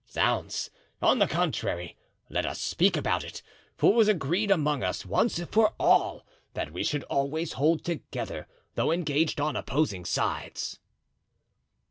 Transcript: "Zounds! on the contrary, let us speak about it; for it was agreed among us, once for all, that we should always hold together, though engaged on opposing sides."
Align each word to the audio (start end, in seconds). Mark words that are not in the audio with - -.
"Zounds! 0.09 0.71
on 0.99 1.19
the 1.19 1.27
contrary, 1.27 1.95
let 2.27 2.43
us 2.43 2.59
speak 2.59 2.97
about 2.97 3.23
it; 3.23 3.43
for 3.77 3.93
it 3.93 3.95
was 3.95 4.07
agreed 4.07 4.49
among 4.49 4.81
us, 4.81 5.05
once 5.05 5.39
for 5.51 5.73
all, 5.79 6.25
that 6.55 6.73
we 6.73 6.83
should 6.83 7.03
always 7.03 7.53
hold 7.53 7.83
together, 7.85 8.47
though 8.73 8.91
engaged 8.91 9.39
on 9.39 9.55
opposing 9.55 10.03
sides." 10.03 10.79